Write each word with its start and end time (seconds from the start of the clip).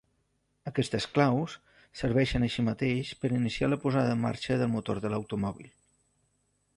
Aquestes 0.69 1.05
claus 1.17 1.57
serveixen 1.99 2.47
així 2.47 2.65
mateix 2.69 3.11
per 3.25 3.31
iniciar 3.41 3.69
la 3.73 3.81
posada 3.85 4.15
en 4.15 4.23
marxa 4.25 4.61
del 4.63 4.73
motor 4.77 5.03
de 5.05 5.13
l'automòbil. 5.15 5.71